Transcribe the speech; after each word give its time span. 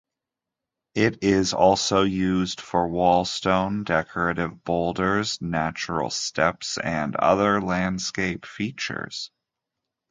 It 0.95 1.19
is 1.21 1.53
also 1.53 2.01
used 2.01 2.59
for 2.59 2.89
wallstone, 2.89 3.83
decorative 3.85 4.63
boulders, 4.63 5.39
natural 5.43 6.09
steps 6.09 6.79
and 6.79 7.15
other 7.17 7.61
landscape 7.61 8.47
features. 8.47 9.29